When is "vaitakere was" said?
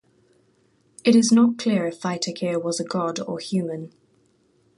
2.01-2.79